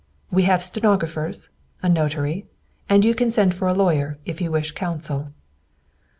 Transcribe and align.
We 0.31 0.45
have 0.45 0.63
stenographers, 0.63 1.51
a 1.83 1.87
notary, 1.87 2.47
and 2.89 3.05
you 3.05 3.13
can 3.13 3.29
send 3.29 3.53
for 3.53 3.67
a 3.67 3.73
lawyer 3.75 4.17
if 4.25 4.41
you 4.41 4.49
wish 4.49 4.71
counsel." 4.71 5.31